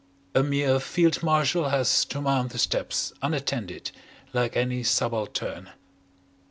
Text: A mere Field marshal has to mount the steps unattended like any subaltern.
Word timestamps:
A 0.33 0.41
mere 0.41 0.79
Field 0.79 1.21
marshal 1.21 1.69
has 1.69 2.05
to 2.05 2.21
mount 2.21 2.53
the 2.53 2.57
steps 2.57 3.13
unattended 3.21 3.91
like 4.33 4.57
any 4.57 4.81
subaltern. 4.81 5.69